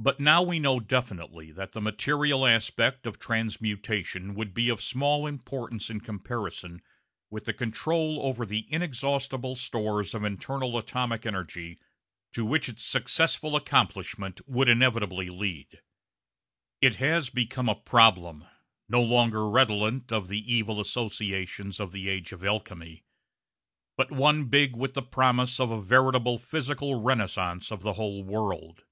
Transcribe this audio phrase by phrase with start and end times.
[0.00, 5.26] But now we know definitely that the material aspect of transmutation would be of small
[5.26, 6.82] importance in comparison
[7.30, 11.80] with the control over the inexhaustible stores of internal atomic energy
[12.32, 15.80] to which its successful accomplishment would inevitably lead.
[16.80, 18.44] It has become a problem,
[18.88, 23.02] no longer redolent of the evil associations of the age of alchemy,
[23.96, 28.84] but one big with the promise of a veritable physical renaissance of the whole world.